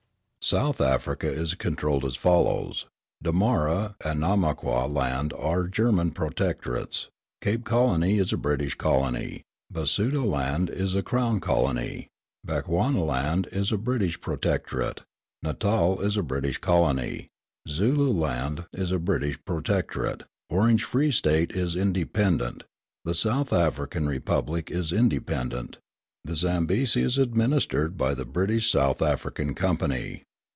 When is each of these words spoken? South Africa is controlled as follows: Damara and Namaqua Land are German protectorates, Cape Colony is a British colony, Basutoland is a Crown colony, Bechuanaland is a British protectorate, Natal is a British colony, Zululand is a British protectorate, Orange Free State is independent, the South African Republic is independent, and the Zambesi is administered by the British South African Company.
South 0.43 0.81
Africa 0.81 1.27
is 1.31 1.53
controlled 1.53 2.03
as 2.03 2.15
follows: 2.15 2.87
Damara 3.23 3.93
and 4.03 4.21
Namaqua 4.21 4.91
Land 4.91 5.33
are 5.33 5.67
German 5.67 6.09
protectorates, 6.09 7.09
Cape 7.43 7.63
Colony 7.63 8.17
is 8.17 8.33
a 8.33 8.37
British 8.37 8.73
colony, 8.73 9.43
Basutoland 9.71 10.67
is 10.71 10.95
a 10.95 11.03
Crown 11.03 11.39
colony, 11.41 12.07
Bechuanaland 12.45 13.53
is 13.53 13.71
a 13.71 13.77
British 13.77 14.19
protectorate, 14.19 15.01
Natal 15.43 16.01
is 16.01 16.17
a 16.17 16.23
British 16.23 16.57
colony, 16.57 17.27
Zululand 17.69 18.65
is 18.75 18.91
a 18.91 18.97
British 18.97 19.37
protectorate, 19.45 20.23
Orange 20.49 20.83
Free 20.83 21.11
State 21.11 21.51
is 21.51 21.75
independent, 21.75 22.63
the 23.05 23.13
South 23.15 23.53
African 23.53 24.07
Republic 24.09 24.71
is 24.71 24.91
independent, 24.91 25.75
and 25.75 25.77
the 26.25 26.35
Zambesi 26.35 27.03
is 27.03 27.19
administered 27.19 27.95
by 27.95 28.15
the 28.15 28.25
British 28.25 28.71
South 28.71 29.03
African 29.03 29.53
Company. 29.53 30.23